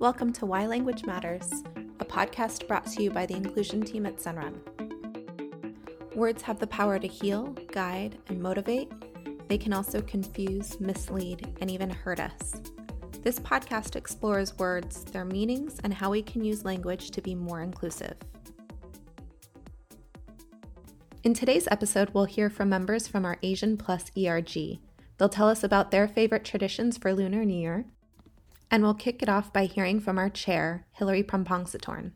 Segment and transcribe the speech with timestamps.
[0.00, 1.50] Welcome to Why Language Matters,
[1.98, 4.60] a podcast brought to you by the inclusion team at Sunrun.
[6.14, 8.92] Words have the power to heal, guide, and motivate.
[9.48, 12.62] They can also confuse, mislead, and even hurt us.
[13.22, 17.62] This podcast explores words, their meanings, and how we can use language to be more
[17.62, 18.14] inclusive.
[21.24, 24.78] In today's episode, we'll hear from members from our Asian Plus ERG.
[25.16, 27.86] They'll tell us about their favorite traditions for Lunar New Year,
[28.70, 32.12] and we'll kick it off by hearing from our chair, Hilary Prampongsatorn.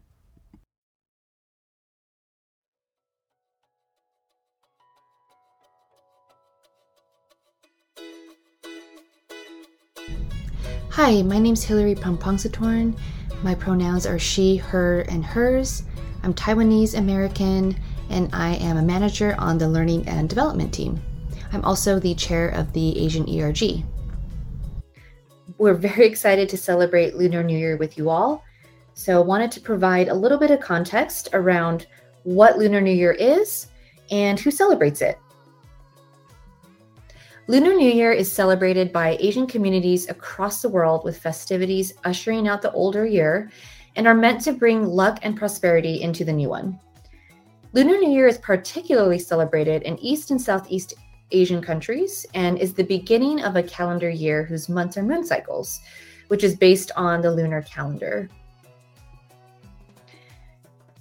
[10.90, 12.98] Hi, my name's Hilary Prampongsatorn.
[13.42, 15.84] My pronouns are she, her, and hers.
[16.22, 17.76] I'm Taiwanese American,
[18.10, 21.00] and I am a manager on the Learning and Development team.
[21.50, 23.84] I'm also the chair of the Asian ERG.
[25.62, 28.42] We're very excited to celebrate Lunar New Year with you all.
[28.94, 31.86] So, I wanted to provide a little bit of context around
[32.24, 33.68] what Lunar New Year is
[34.10, 35.20] and who celebrates it.
[37.46, 42.60] Lunar New Year is celebrated by Asian communities across the world with festivities ushering out
[42.60, 43.48] the older year
[43.94, 46.76] and are meant to bring luck and prosperity into the new one.
[47.72, 50.94] Lunar New Year is particularly celebrated in East and Southeast
[51.32, 55.80] Asian countries and is the beginning of a calendar year whose months are moon cycles,
[56.28, 58.28] which is based on the lunar calendar.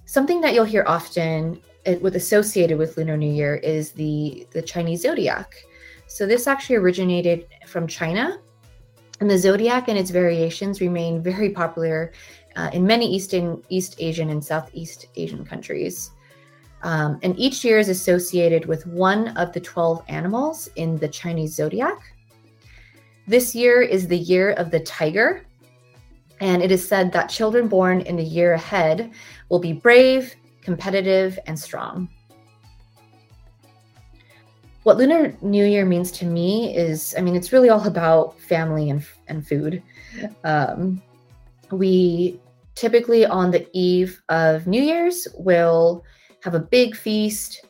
[0.04, 1.60] Something that you'll hear often
[2.00, 5.54] with associated with Lunar New Year is the, the Chinese zodiac.
[6.06, 8.38] So this actually originated from China,
[9.20, 12.12] and the zodiac and its variations remain very popular
[12.56, 16.10] uh, in many Eastern, East Asian and Southeast Asian countries.
[16.82, 21.54] Um, and each year is associated with one of the 12 animals in the Chinese
[21.54, 21.98] zodiac.
[23.28, 25.46] This year is the year of the tiger,
[26.40, 29.12] and it is said that children born in the year ahead
[29.48, 32.08] will be brave, competitive, and strong.
[34.82, 38.90] What Lunar New Year means to me is, I mean, it's really all about family
[38.90, 39.80] and, and food.
[40.42, 41.00] Um,
[41.70, 42.40] we
[42.74, 46.04] typically, on the eve of New Year's, will
[46.42, 47.64] have a big feast,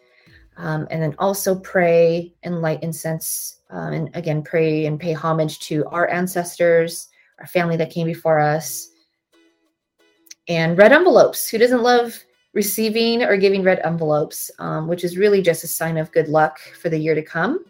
[0.56, 3.60] um, and then also pray and light incense.
[3.70, 8.38] Um, and again, pray and pay homage to our ancestors, our family that came before
[8.38, 8.90] us.
[10.48, 11.48] And red envelopes.
[11.48, 12.18] Who doesn't love
[12.52, 16.58] receiving or giving red envelopes, um, which is really just a sign of good luck
[16.58, 17.64] for the year to come?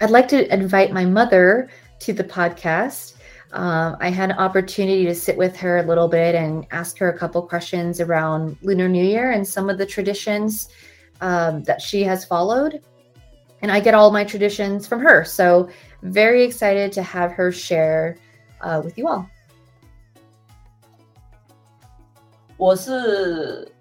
[0.00, 1.68] I'd like to invite my mother
[2.00, 3.14] to the podcast.
[3.53, 7.09] Um, I had an opportunity to sit with her a little bit and ask her
[7.09, 10.69] a couple questions around Lunar New Year and some of the traditions
[11.21, 12.81] um, that she has followed.
[13.61, 15.23] And I get all my traditions from her.
[15.23, 15.69] So,
[16.03, 18.17] very excited to have her share
[18.61, 19.27] uh, with you all.
[22.57, 23.71] 我是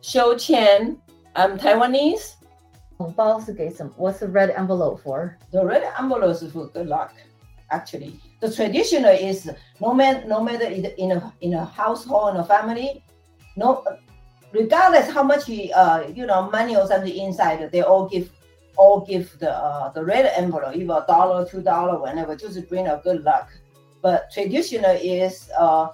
[0.00, 0.96] 修谦，
[1.34, 2.32] I'm Taiwanese.
[2.98, 3.92] 红包是给什么？
[3.98, 5.36] What's the red envelope for?
[5.50, 7.10] The red envelope is for good luck,
[7.70, 12.43] actually the traditional is no matter no matter in a in a household in a
[12.43, 13.03] family,
[13.55, 13.85] no
[14.51, 18.29] regardless how much uh you know money or something inside, they all give
[18.77, 22.87] all give the uh, the red envelope, either a dollar, two dollar, whatever, just bring
[22.87, 23.49] a good luck.
[24.01, 25.89] But traditional is uh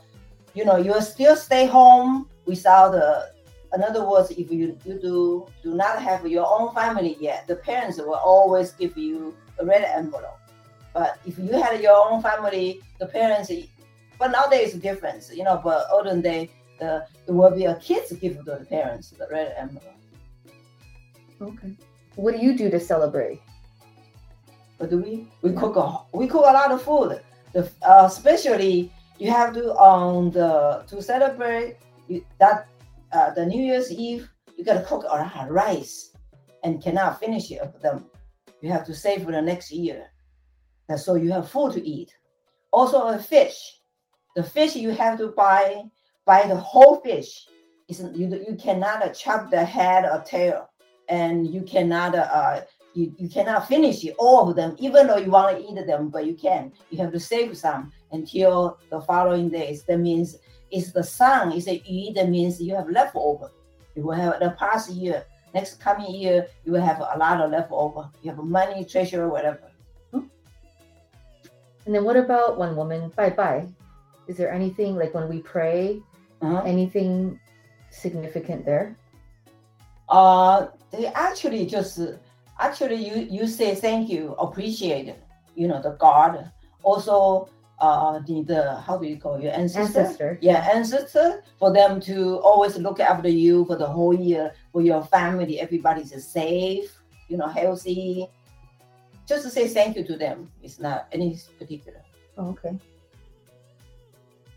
[0.54, 3.30] you know you still stay home without the
[3.74, 7.58] in other words, if you, you do do not have your own family yet, the
[7.58, 10.40] parents will always give you a red envelope.
[10.98, 13.52] But if you had your own family, the parents,
[14.18, 15.62] but nowadays it's different, you know.
[15.64, 16.50] But olden day,
[16.80, 19.94] the it will be a kids gift to the parents the red envelope.
[21.40, 21.78] Okay.
[22.16, 23.40] What do you do to celebrate?
[24.78, 25.28] What do we?
[25.44, 27.22] We cook a we cook a lot of food.
[27.54, 31.78] The uh, especially you have to on the to celebrate
[32.08, 32.68] you, that
[33.12, 34.28] uh, the New Year's Eve
[34.58, 36.10] you gotta cook a lot of rice
[36.64, 38.10] and cannot finish it of them.
[38.62, 40.10] You have to save for the next year.
[40.90, 42.16] And so you have food to eat.
[42.72, 43.80] Also a fish.
[44.36, 45.84] The fish you have to buy
[46.26, 47.48] buy the whole fish.
[47.88, 50.70] It's, you, you cannot chop the head or tail,
[51.08, 52.62] and you cannot uh,
[52.94, 56.26] you, you cannot finish all of them, even though you want to eat them, but
[56.26, 56.72] you can.
[56.90, 59.84] You have to save some until the following days.
[59.84, 60.38] That means
[60.72, 63.52] it's the sun, it's a yu, that means you have leftover.
[63.96, 67.52] You will have the past year, next coming year, you will have a lot of
[67.52, 68.10] leftover.
[68.22, 69.72] You have money, treasure, whatever.
[71.88, 73.66] And then what about one woman bye bye?
[74.28, 76.04] Is there anything like when we pray,
[76.42, 76.64] uh-huh.
[76.66, 77.40] anything
[77.92, 78.98] significant there?
[80.10, 82.02] Uh, they actually just
[82.60, 85.16] actually you you say thank you, appreciate,
[85.56, 86.52] you know, the God.
[86.84, 87.48] Also,
[87.80, 90.02] uh the how do you call your ancestor?
[90.02, 90.38] Ancestor.
[90.42, 95.04] Yeah, ancestor for them to always look after you for the whole year for your
[95.06, 95.62] family.
[95.62, 97.00] Everybody's safe,
[97.30, 98.28] you know, healthy.
[99.28, 100.50] Just to say thank you to them.
[100.64, 102.02] It's not any particular.
[102.38, 102.80] Oh, okay.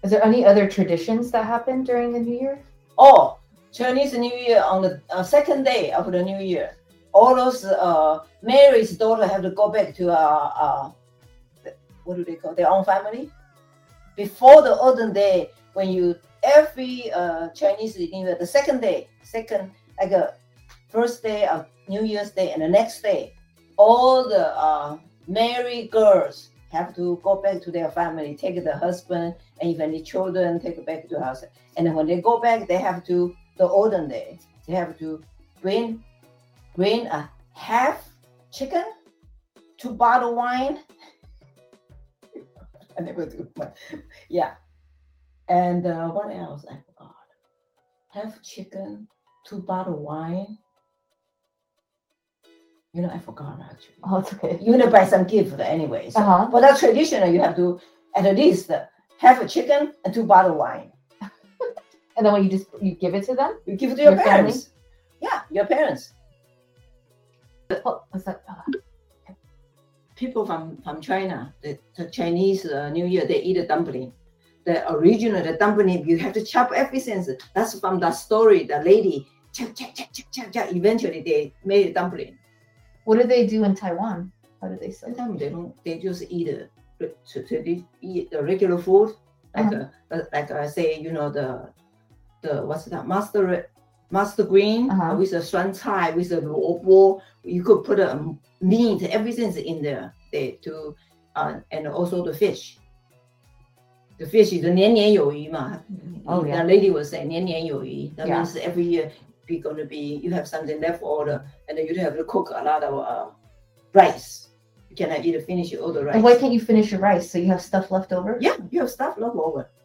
[0.02, 2.62] Is there any other traditions that happen during the New Year?
[2.96, 3.38] Oh,
[3.72, 6.76] Chinese New Year on the uh, second day of the New Year,
[7.12, 11.70] all those uh, Mary's daughter have to go back to uh, uh,
[12.04, 13.30] what do they call their own family
[14.16, 19.70] before the olden day when you every uh, Chinese New Year the second day second
[20.00, 20.34] like a
[20.88, 23.34] first day of New Year's Day and the next day
[23.80, 29.34] all the uh, married girls have to go back to their family, take the husband
[29.60, 31.42] and even the children, take back to house.
[31.78, 35.22] And when they go back, they have to the olden day, they have to
[35.62, 36.04] bring
[36.76, 38.06] bring a half
[38.52, 38.84] chicken,
[39.78, 40.80] two bottle wine.
[42.98, 43.78] I never do, but
[44.28, 44.54] yeah.
[45.48, 46.62] And uh, what else?
[46.62, 47.28] Forgot.
[48.08, 49.08] Half chicken,
[49.46, 50.58] two bottle wine.
[52.92, 53.94] You know, I forgot actually.
[54.04, 54.58] Oh, it's okay.
[54.60, 56.10] You want to buy some gift anyway.
[56.10, 56.50] So Uh-huh.
[56.50, 57.80] for that traditional, you have to
[58.16, 58.70] at least
[59.18, 60.90] have a chicken and two bottle wine.
[62.16, 63.58] And then when you just you give it to them?
[63.66, 64.52] You give it to your, Your family?
[64.52, 64.70] parents.
[65.22, 66.12] Yeah, your parents.
[67.86, 68.42] Oh, what's that?
[68.48, 68.78] Uh,
[70.16, 74.12] People from from China, the, the Chinese uh, New Year, they eat a dumpling.
[74.66, 77.24] The original the dumpling, you have to chop everything.
[77.54, 78.64] That's from that story.
[78.64, 80.66] The lady chop chop chop chop chop chop.
[80.76, 82.36] Eventually, they made a dumpling.
[83.05, 84.31] what do they do in Taiwan?
[84.61, 85.07] How do they say?
[85.07, 85.73] Sometimes they don't.
[85.83, 86.69] They just eat a,
[86.99, 89.13] so, so they eat the regular food,
[89.55, 89.85] like Uh-huh.
[90.11, 91.69] uh, like I say, you know the
[92.41, 93.67] the what's that master
[94.11, 95.15] master green Uh-huh.
[95.17, 97.21] with the 酸菜 with the 萝卜.
[97.43, 98.17] You could put a
[98.61, 100.13] meat, everything's in there.
[100.31, 100.95] They to
[101.35, 102.77] uh, and also the fish.
[104.17, 105.83] The fish is the 年年有余嘛.
[106.25, 106.57] Oh, yeah.
[106.57, 108.09] The lady was saying 年年有余.
[108.15, 108.41] That Yeah.
[108.41, 109.11] means every year
[109.49, 112.63] be gonna be you have something left over and then you have to cook a
[112.63, 113.29] lot of uh,
[113.93, 114.49] rice.
[114.89, 116.15] You cannot eat finish all the rice.
[116.15, 117.29] And why can't you finish your rice?
[117.29, 118.37] So you have stuff left over?
[118.39, 119.69] yeah, you have stuff left over.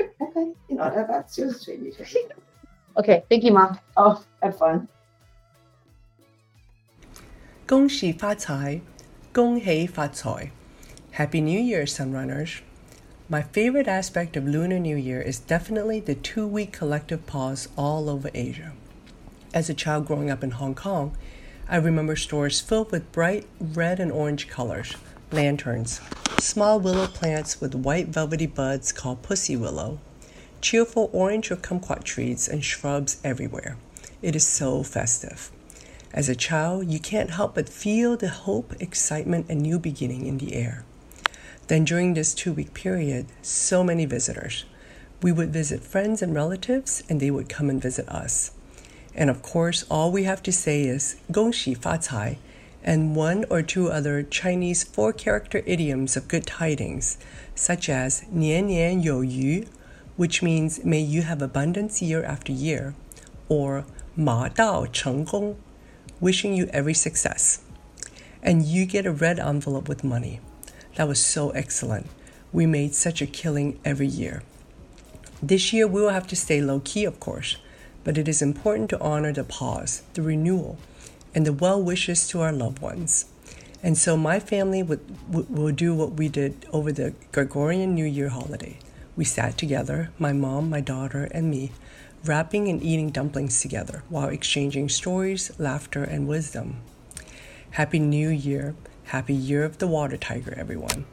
[0.00, 0.52] Okay.
[0.68, 2.06] You know that, that's just tradition.
[2.98, 3.24] Okay.
[3.28, 3.78] Thank you, mom.
[3.96, 4.88] oh, have fun.
[7.66, 8.80] 恭喜发财，
[9.32, 10.52] 恭喜发财.
[11.12, 12.60] Happy New Year, Sunrunners.
[13.31, 18.09] My favorite aspect of Lunar New Year is definitely the two week collective pause all
[18.09, 18.73] over Asia.
[19.53, 21.15] As a child growing up in Hong Kong,
[21.69, 24.97] I remember stores filled with bright red and orange colors,
[25.31, 26.01] lanterns,
[26.39, 29.99] small willow plants with white velvety buds called pussy willow,
[30.59, 33.77] cheerful orange or kumquat trees, and shrubs everywhere.
[34.21, 35.51] It is so festive.
[36.13, 40.37] As a child, you can't help but feel the hope, excitement, and new beginning in
[40.37, 40.83] the air.
[41.71, 44.65] Then, during this two week period, so many visitors.
[45.21, 48.51] We would visit friends and relatives, and they would come and visit us.
[49.15, 52.39] And of course, all we have to say is Gongxi Fa Cai
[52.83, 57.17] and one or two other Chinese four character idioms of good tidings,
[57.55, 59.65] such as Nian Nian Yo Yu,
[60.17, 62.95] which means may you have abundance year after year,
[63.47, 63.85] or
[64.17, 65.55] Ma Dao Cheng Gong,
[66.19, 67.61] wishing you every success.
[68.43, 70.41] And you get a red envelope with money.
[70.95, 72.07] That was so excellent.
[72.51, 74.43] We made such a killing every year.
[75.41, 77.57] This year, we will have to stay low key, of course,
[78.03, 80.77] but it is important to honor the pause, the renewal,
[81.33, 83.25] and the well wishes to our loved ones.
[83.81, 84.99] And so, my family would,
[85.33, 88.77] would, will do what we did over the Gregorian New Year holiday.
[89.15, 91.71] We sat together, my mom, my daughter, and me,
[92.23, 96.81] wrapping and eating dumplings together while exchanging stories, laughter, and wisdom.
[97.71, 98.75] Happy New Year.
[99.11, 101.05] Happy Year of the Water Tiger, everyone.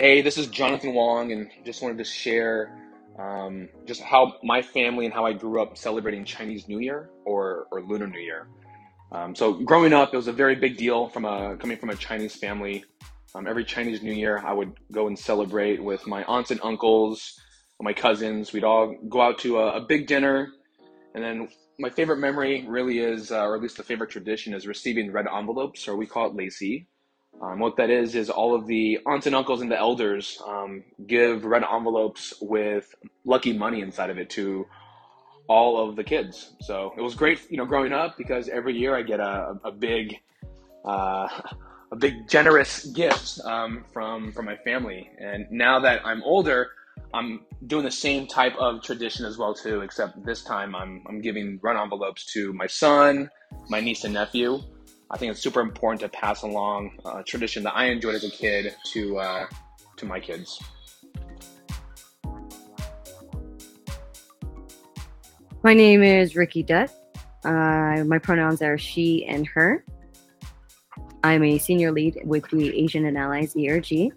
[0.00, 2.76] Hey, this is Jonathan Wong, and just wanted to share
[3.16, 7.68] um, just how my family and how I grew up celebrating Chinese New Year or,
[7.70, 8.48] or Lunar New Year.
[9.12, 11.94] Um, so growing up, it was a very big deal from a coming from a
[11.94, 12.84] Chinese family.
[13.32, 17.40] Um, every Chinese New Year, I would go and celebrate with my aunts and uncles,
[17.84, 18.52] my cousins.
[18.52, 20.52] We'd all go out to a, a big dinner,
[21.14, 24.66] and then my favorite memory really is, uh, or at least the favorite tradition, is
[24.66, 26.86] receiving red envelopes, or we call it lai see.
[27.40, 30.84] Um, what that is is all of the aunts and uncles and the elders um,
[31.06, 32.94] give red envelopes with
[33.24, 34.66] lucky money inside of it to
[35.48, 36.52] all of the kids.
[36.60, 39.72] So it was great, you know, growing up because every year I get a, a
[39.72, 40.16] big,
[40.84, 41.28] uh,
[41.92, 45.10] a big generous gift um, from from my family.
[45.18, 46.70] And now that I'm older,
[47.12, 51.20] I'm doing the same type of tradition as well too, except this time I'm I'm
[51.20, 53.30] giving run envelopes to my son,
[53.68, 54.60] my niece and nephew.
[55.10, 58.30] I think it's super important to pass along a tradition that I enjoyed as a
[58.30, 59.46] kid to uh,
[59.96, 60.62] to my kids.
[65.62, 66.90] My name is Ricky Dutt.
[67.44, 69.84] Uh, my pronouns are she and her.
[71.24, 74.12] I'm a senior lead with the Asian and Allies ERG,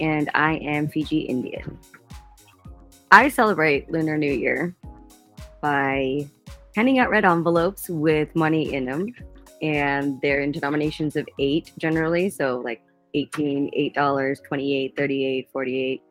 [0.00, 1.78] and I am Fiji Indian.
[3.10, 4.74] I celebrate Lunar New Year
[5.60, 6.28] by
[6.76, 9.14] handing out red envelopes with money in them,
[9.62, 12.82] and they're in denominations of eight generally, so like
[13.14, 16.02] 18, $8, 28, 38, 48.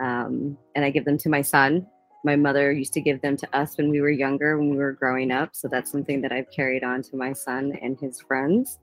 [0.00, 1.86] Um, and I give them to my son.
[2.24, 4.92] My mother used to give them to us when we were younger, when we were
[4.92, 5.50] growing up.
[5.54, 8.78] So that's something that I've carried on to my son and his friends.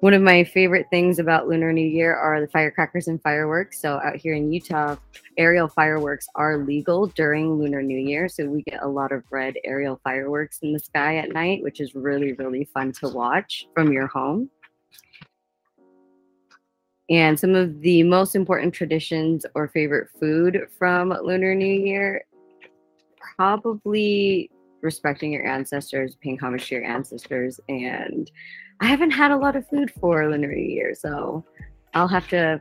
[0.00, 3.80] One of my favorite things about Lunar New Year are the firecrackers and fireworks.
[3.80, 4.96] So, out here in Utah,
[5.38, 8.28] aerial fireworks are legal during Lunar New Year.
[8.28, 11.80] So, we get a lot of red aerial fireworks in the sky at night, which
[11.80, 14.50] is really, really fun to watch from your home.
[17.08, 22.22] And some of the most important traditions or favorite food from Lunar New Year
[23.36, 24.50] probably
[24.82, 28.30] respecting your ancestors, paying homage to your ancestors, and
[28.80, 31.44] I haven't had a lot of food for Lunar New Year, so
[31.94, 32.60] I'll have to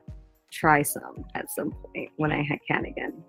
[0.52, 3.22] try some at some point when I can again.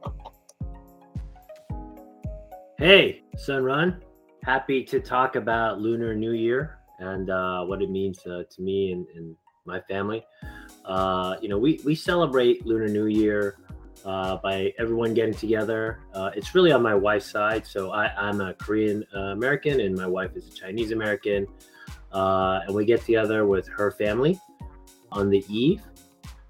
[2.79, 4.01] Hey, Sunrun.
[4.45, 8.93] Happy to talk about Lunar New Year and uh, what it means to, to me
[8.93, 10.25] and, and, my family.
[10.85, 13.57] Uh, you know, we, we celebrate Lunar New Year
[14.05, 15.99] uh, by everyone getting together.
[16.15, 17.67] Uh, it's really on my wife's side.
[17.67, 21.49] So I, I'm a Korean uh, American and my wife is a Chinese American
[22.13, 24.41] uh, and we get together with her family
[25.13, 25.83] on the eve,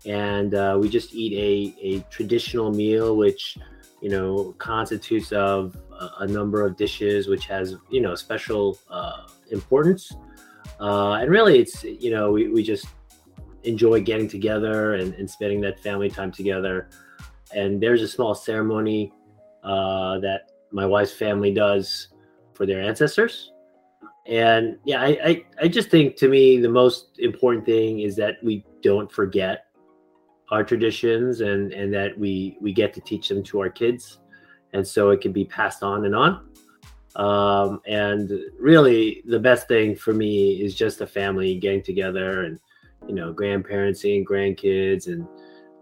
[0.05, 3.59] and uh, we just eat a, a traditional meal, which
[4.01, 9.27] you know constitutes of a, a number of dishes, which has you know special uh,
[9.51, 10.13] importance.
[10.81, 12.87] Uh, and really, it's you know we, we just
[13.65, 16.89] enjoy getting together and, and spending that family time together.
[17.55, 19.13] And there's a small ceremony
[19.65, 22.09] uh, that my wife's family does
[22.55, 23.53] for their ancestors
[24.29, 28.37] and yeah, I, I, I just think to me the most important thing is that
[28.43, 29.67] we don't forget
[30.51, 34.19] our traditions and and that we we get to teach them to our kids,
[34.73, 36.49] and so it can be passed on and on.
[37.17, 42.59] Um, and really, the best thing for me is just a family getting together and
[43.09, 45.27] you know grandparents seeing grandkids and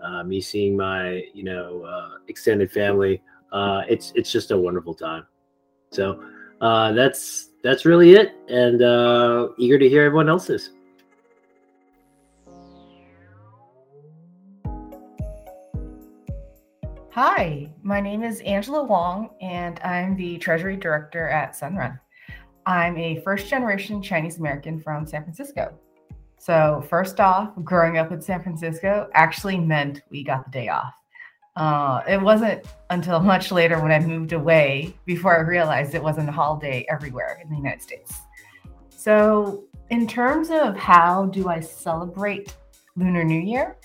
[0.02, 3.22] uh, me seeing my you know uh, extended family.
[3.52, 5.26] Uh, it's it's just a wonderful time.
[5.92, 6.22] So
[6.60, 8.37] uh, that's that's really it.
[8.49, 10.71] And uh, eager to hear everyone else's.
[17.11, 21.99] Hi, my name is Angela Wong, and I'm the Treasury Director at Sunrun.
[22.66, 25.78] I'm a first generation Chinese American from San Francisco.
[26.38, 30.92] So, first off, growing up in San Francisco actually meant we got the day off.
[31.56, 36.28] Uh, it wasn't until much later when I moved away before I realized it wasn't
[36.28, 38.12] a holiday everywhere in the United States.
[38.88, 42.56] So, in terms of how do I celebrate
[42.96, 43.76] Lunar New Year?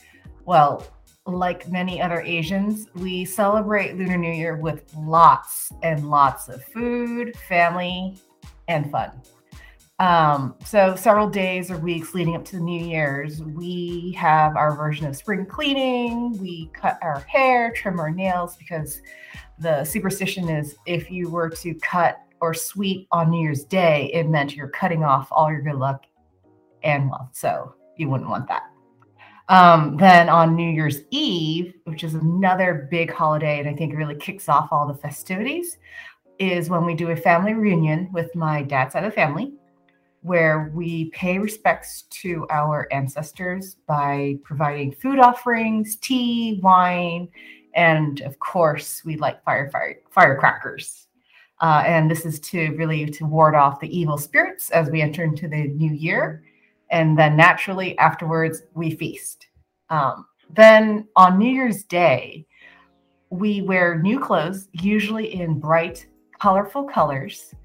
[0.45, 0.87] Well,
[1.25, 7.35] like many other Asians, we celebrate Lunar New Year with lots and lots of food,
[7.47, 8.17] family,
[8.67, 9.11] and fun.
[9.99, 14.73] Um, so several days or weeks leading up to the New Year's, we have our
[14.73, 16.37] version of spring cleaning.
[16.39, 19.01] We cut our hair, trim our nails because
[19.59, 24.29] the superstition is if you were to cut or sweep on New Year's Day, it
[24.29, 26.05] meant you're cutting off all your good luck
[26.81, 27.31] and wealth.
[27.33, 28.63] So you wouldn't want that.
[29.49, 34.15] Um, then on New Year's Eve, which is another big holiday, and I think really
[34.15, 35.77] kicks off all the festivities,
[36.37, 39.58] is when we do a family reunion with my dad's side of the family
[40.29, 47.27] where we pay respects to our ancestors by providing food offerings, tea, wine,
[47.73, 51.07] and of course, we light fire, fire firecrackers.
[51.61, 55.23] Uh, and this is to really to ward off the evil spirits as we enter
[55.23, 56.43] into the new year.
[56.91, 59.47] And then naturally afterwards, we feast.
[59.89, 62.45] Um, then on New Year's Day,
[63.31, 66.05] we wear new clothes, usually in bright,
[66.39, 67.55] colorful colors.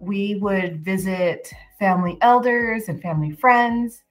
[0.00, 4.04] We would visit family elders and family friends.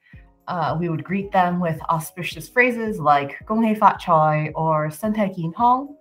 [0.50, 5.14] Uh, we would greet them with auspicious phrases like Gong Hei Fat Choi or Sen
[5.14, 5.96] Tai Kin Hong,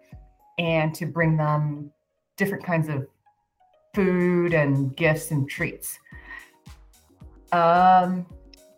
[0.59, 1.93] and to bring them
[2.37, 3.07] different kinds of
[3.95, 5.99] food and gifts and treats.
[7.53, 8.27] Um,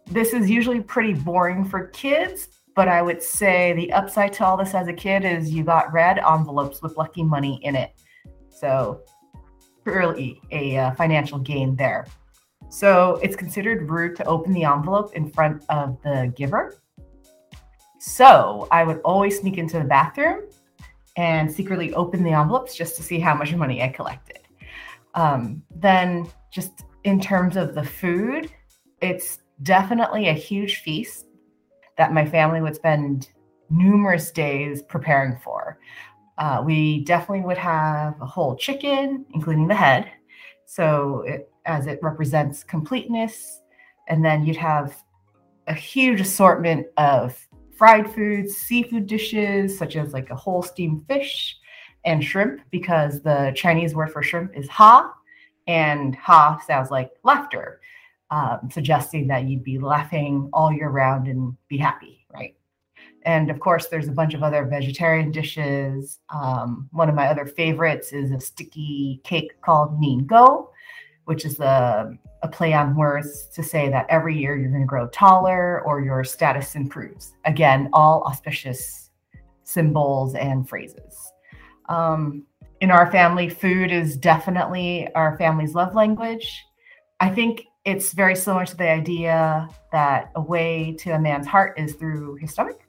[0.07, 4.57] this is usually pretty boring for kids, but I would say the upside to all
[4.57, 7.93] this as a kid is you got red envelopes with lucky money in it.
[8.49, 9.03] So,
[9.85, 12.07] really a uh, financial gain there.
[12.71, 16.81] So, it's considered rude to open the envelope in front of the giver.
[17.99, 20.43] So, I would always sneak into the bathroom
[21.17, 24.39] and secretly open the envelopes just to see how much money I collected.
[25.15, 28.51] Um, then, just in terms of the food,
[29.01, 31.27] it's definitely a huge feast
[31.99, 33.31] that my family would spend
[33.69, 35.79] numerous days preparing for.
[36.39, 40.11] Uh, we definitely would have a whole chicken, including the head,
[40.65, 43.61] so it, as it represents completeness.
[44.09, 44.97] And then you'd have
[45.67, 47.39] a huge assortment of
[47.77, 51.57] fried foods, seafood dishes, such as like a whole steamed fish
[52.05, 55.13] and shrimp, because the Chinese word for shrimp is ha,
[55.67, 57.81] and ha sounds like laughter
[58.31, 62.55] um, suggesting that you'd be laughing all year round and be happy, right?
[63.25, 66.21] And of course, there's a bunch of other vegetarian dishes.
[66.31, 70.69] Um, one of my other favorites is a sticky cake called Nian Gou,
[71.31, 74.85] which is a, a play on words to say that every year you're going to
[74.85, 77.35] grow taller or your status improves.
[77.45, 79.11] Again, all auspicious
[79.63, 81.33] symbols and phrases.
[81.89, 82.43] Um,
[82.81, 86.65] in our family, food is definitely our family's love language.
[87.21, 91.79] I think it's very similar to the idea that a way to a man's heart
[91.79, 92.81] is through his stomach.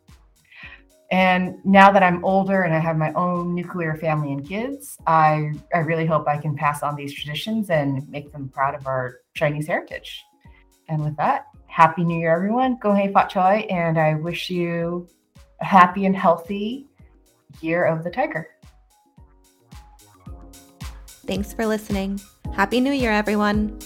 [1.11, 5.51] And now that I'm older and I have my own nuclear family and kids, I,
[5.73, 9.19] I really hope I can pass on these traditions and make them proud of our
[9.33, 10.23] Chinese heritage.
[10.87, 12.77] And with that, Happy New Year, everyone.
[12.81, 15.07] Gong Hei Fat Choi, and I wish you
[15.59, 16.87] a happy and healthy
[17.59, 18.47] year of the tiger.
[21.27, 22.19] Thanks for listening.
[22.53, 23.79] Happy New Year, everyone.